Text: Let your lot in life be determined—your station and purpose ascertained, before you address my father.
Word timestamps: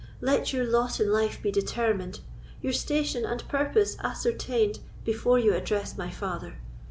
Let 0.19 0.51
your 0.51 0.65
lot 0.65 0.99
in 0.99 1.11
life 1.11 1.39
be 1.43 1.51
determined—your 1.51 2.73
station 2.73 3.23
and 3.23 3.47
purpose 3.47 3.97
ascertained, 3.99 4.79
before 5.05 5.37
you 5.37 5.53
address 5.53 5.95
my 5.95 6.09
father. 6.09 6.57